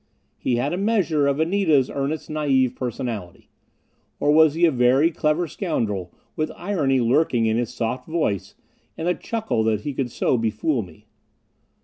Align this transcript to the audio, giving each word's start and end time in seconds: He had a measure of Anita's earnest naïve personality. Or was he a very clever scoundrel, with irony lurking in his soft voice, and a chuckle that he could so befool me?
He 0.39 0.55
had 0.55 0.73
a 0.73 0.77
measure 0.79 1.27
of 1.27 1.39
Anita's 1.39 1.87
earnest 1.87 2.27
naïve 2.27 2.73
personality. 2.75 3.51
Or 4.19 4.31
was 4.31 4.55
he 4.55 4.65
a 4.65 4.71
very 4.71 5.11
clever 5.11 5.47
scoundrel, 5.47 6.11
with 6.35 6.51
irony 6.55 6.99
lurking 6.99 7.45
in 7.45 7.55
his 7.57 7.71
soft 7.71 8.07
voice, 8.07 8.55
and 8.97 9.07
a 9.07 9.13
chuckle 9.13 9.63
that 9.65 9.81
he 9.81 9.93
could 9.93 10.09
so 10.11 10.39
befool 10.39 10.81
me? 10.81 11.05